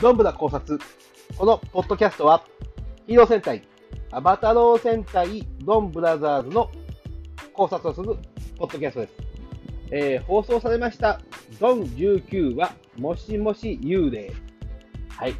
[0.00, 0.78] どんぶら考察。
[1.36, 2.44] このポッドキャストは、
[3.08, 3.62] ヒーロー戦隊、
[4.12, 6.70] アバタロー戦隊、ドンブラザーズの
[7.52, 8.14] 考察をする
[8.56, 9.12] ポッドキャストです。
[9.90, 11.20] えー、放送されました、
[11.58, 14.32] ドン19は、もしもし幽霊。
[15.08, 15.34] はい。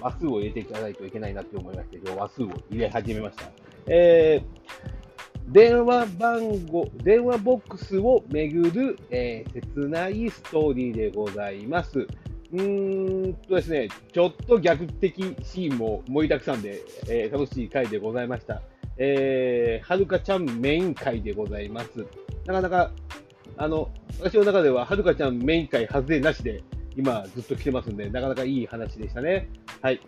[0.00, 3.50] 話数を入れていかないといけないなって思いまして、今日話数を入れ始めました。
[3.88, 12.06] えー、電話番号、電話ボックスをめぐる、えー、切ないストーリーでございます。
[12.54, 18.62] うーんとですね、ちょっと逆的シーンも盛りだくさんで、えー、楽しい回でございました。
[18.96, 22.06] えー、はるかちゃんメイン回でございます。
[22.46, 22.92] なかなか、
[23.56, 23.90] あの、
[24.20, 26.62] 私の中でははるかちゃんメイン回外れなしで、
[26.96, 29.48] 今ずっと来てますんで、なかなかいい話でしたね。
[29.82, 30.00] はい。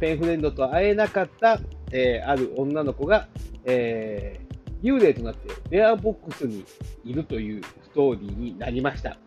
[0.00, 1.60] ペンフレンドと会えなかった、
[1.92, 3.28] えー、ある女の子が、
[3.66, 6.64] えー、幽霊となってレアボックスに
[7.04, 9.18] いるというストーリーになりました。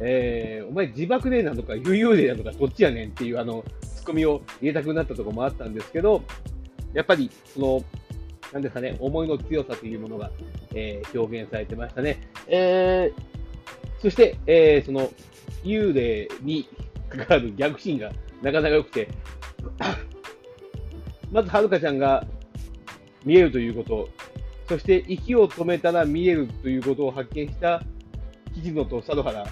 [0.00, 6.22] えー、お前自爆霊なのか、幽霊なのか、どっちやねんっていうあの、ツッコミを入れたくなったとこもあったんですけど、
[6.92, 7.84] やっぱり、その、
[8.52, 10.30] なんですかね、思いの強さというものが、
[10.74, 12.20] えー、表現されてましたね。
[12.46, 15.10] えー、そして、えー、その、
[15.64, 16.68] 幽霊に
[17.08, 18.12] 関わるギャグシーンが
[18.42, 19.08] なかなか良くて、
[21.32, 22.24] まずはるかちゃんが
[23.24, 24.08] 見えるということ、
[24.68, 27.82] そして息を止めたら見えるということを発見した
[28.54, 29.46] 吉野と佐渡原、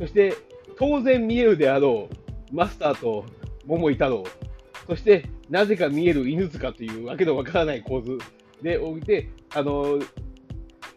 [0.00, 0.34] そして
[0.78, 3.26] 当然見えるであろうマスターと
[3.66, 4.24] 桃井太郎、
[4.86, 8.16] そしてなぜか見える犬塚というわけのわからない構図
[8.62, 10.00] でおいて、あの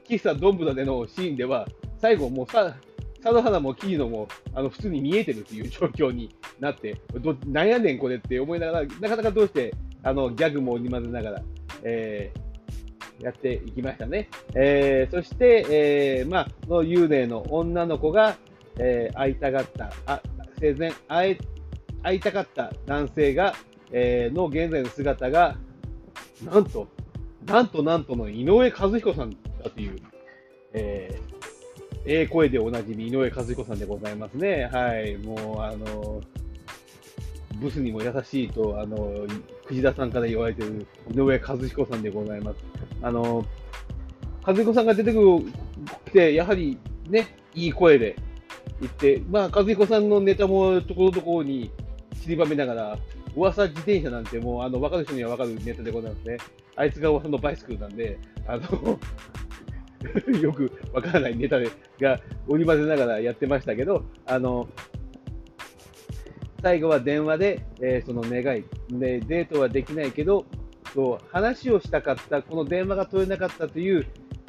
[0.08, 1.68] 喫茶どんぶらでのシーンでは、
[2.00, 2.76] 最後もうさ、
[3.22, 11.44] 佐渡原も木野もあの普通に見えてるという状況になって、どなんやねんこれって思いながら、なかなかどうしてあのギャグも織り交ぜながら、
[11.84, 14.30] えー、やっていきましたね。
[14.56, 18.38] えー、そして、えー、まあ、の幽霊の女の子が、
[18.78, 20.22] えー、会いたかった、あ
[20.60, 21.38] 生前会え
[22.04, 23.54] 会いたかった男性が、
[23.92, 25.58] えー、の現在の姿が、
[26.44, 26.88] なんと、
[27.46, 29.96] なんとなんとの井上和彦さんだという、
[30.74, 31.34] えー、
[32.06, 34.70] ええ声でおなじみ井上和彦さんでございますね。
[34.72, 35.18] はい。
[35.18, 36.22] もう、あの
[37.56, 39.26] ブスにも優しいと、あの、
[39.66, 42.58] 藤田さんから言われてる井上和彦さんでございます。
[43.02, 43.46] あの、
[44.46, 45.46] 和彦さんが出てくる
[46.10, 46.78] って、やはり
[47.10, 48.18] ね、いい声で、
[48.84, 51.72] 言って、まあ、和彦さんのネタもところどころに
[52.22, 52.98] 散りばめながら、
[53.36, 56.38] 噂自転車なんてもう、あの、分かる人には分かるネタでございますね。
[56.76, 59.00] あいつが噂のバイスクルなんで、あの
[60.42, 61.70] よくわからないネタで
[62.02, 64.68] が織り交ぜながらやってましたけど、あの、
[66.62, 70.46] 最後は電話で、えー、その願いで、デートはできないけど、
[70.94, 74.06] そう話をしたかった、この電話が取れなかったという、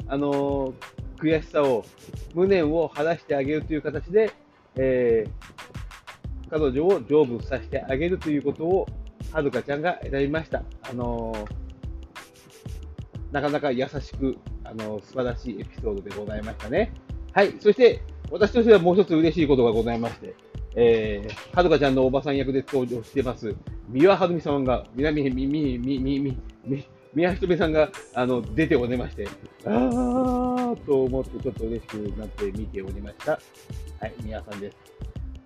[0.07, 1.85] あのー悔しさを、
[2.33, 4.31] 無念を晴らしてあげるという形で、
[4.75, 8.87] えー、彼女を成仏させてあげるということを、
[9.31, 10.63] はるかちゃんが選びました。
[10.83, 16.93] あのー、なかなか優しく、あのー、素晴らしいエピソードでございましたね。
[17.33, 17.53] はい。
[17.59, 18.01] そして、
[18.31, 20.35] 私としてはもう一つ嬉しいことがございまして、
[20.75, 23.55] えー、はるかちゃんのおばさん役で登場してます、
[23.89, 29.27] 三輪はるみさんが、南、み、み、み、み、み、み、宮ひとみさんがあの出ておりまして、
[29.65, 33.31] あーと思ってちょっと嬉しくなって見ておりました。
[33.31, 34.77] はい、宮さんです。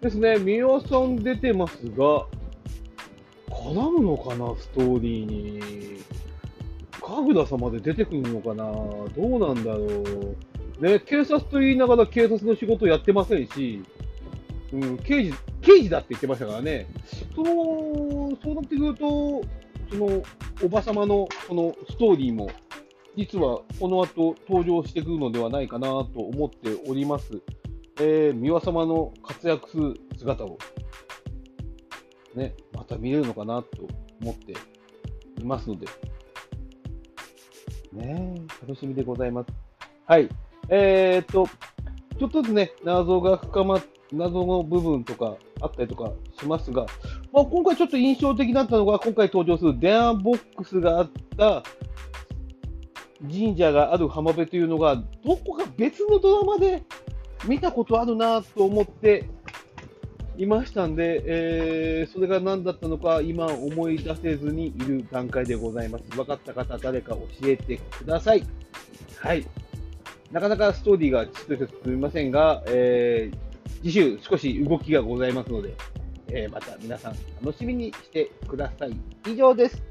[0.02, 2.26] ですね、宮さん出てますが、
[3.50, 6.00] 絡むのかな、ストーリーに。
[7.02, 9.86] 神楽様で出てくるのかな、どうなんだろ
[10.80, 10.84] う。
[10.84, 13.84] ね、警察と言いながら警察の仕事やってませんし、
[14.72, 16.88] うん、刑事、刑事だって言ってましたからね。
[17.36, 19.42] その、そうなってくると、
[19.92, 20.24] その
[20.62, 22.50] おばさまのこのストーリーも、
[23.16, 27.42] 実はこの後登場してくるのではないかなと思っております。
[28.02, 30.58] えー、三輪様の活躍する姿を、
[32.36, 33.88] ね、また見れるのかなと
[34.22, 34.54] 思って
[35.42, 35.88] いますので、
[37.94, 39.50] ね、楽しみでございます。
[40.06, 40.28] はい。
[40.68, 41.48] えー、っと、
[42.18, 46.86] ちょっとずつね、謎が深まっ謎の部分とかあったりとかしますが、
[47.32, 51.64] まあ、今回ちょっと印象的だったのが、今回登場する電話ボックスがあった
[53.22, 56.84] 神社がある浜辺というのが、どこか別のドラマで
[57.48, 59.26] 見たことあるなと思って
[60.38, 66.06] いましたんで、えー、それが何だったのか今思い出せずにいる段階でございます。
[66.16, 68.44] 分かった方、誰か教えてください。
[69.18, 69.46] はい。
[70.32, 73.50] なかなかストーリーがちょっと進みませんが、えー
[73.82, 75.74] 次週少し動きがございますので、
[76.32, 78.96] えー、また皆さん楽しみにしてください。
[79.28, 79.82] 以上です。